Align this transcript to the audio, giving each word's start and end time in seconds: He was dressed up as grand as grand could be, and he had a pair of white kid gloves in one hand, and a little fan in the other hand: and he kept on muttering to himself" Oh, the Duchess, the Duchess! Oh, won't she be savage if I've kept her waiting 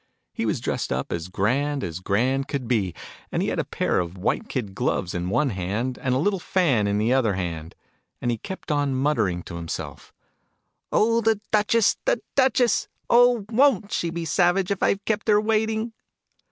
He 0.33 0.47
was 0.47 0.59
dressed 0.59 0.91
up 0.91 1.11
as 1.13 1.27
grand 1.27 1.83
as 1.83 1.99
grand 1.99 2.47
could 2.47 2.67
be, 2.67 2.95
and 3.31 3.43
he 3.43 3.49
had 3.49 3.59
a 3.59 3.63
pair 3.63 3.99
of 3.99 4.17
white 4.17 4.49
kid 4.49 4.73
gloves 4.73 5.13
in 5.13 5.29
one 5.29 5.51
hand, 5.51 5.99
and 6.01 6.15
a 6.15 6.17
little 6.17 6.39
fan 6.39 6.87
in 6.87 6.97
the 6.97 7.13
other 7.13 7.33
hand: 7.35 7.75
and 8.19 8.31
he 8.31 8.39
kept 8.39 8.71
on 8.71 8.95
muttering 8.95 9.43
to 9.43 9.57
himself" 9.57 10.11
Oh, 10.91 11.21
the 11.21 11.39
Duchess, 11.51 11.97
the 12.05 12.19
Duchess! 12.35 12.87
Oh, 13.11 13.45
won't 13.51 13.91
she 13.91 14.09
be 14.09 14.25
savage 14.25 14.71
if 14.71 14.81
I've 14.81 15.05
kept 15.05 15.27
her 15.27 15.39
waiting 15.39 15.93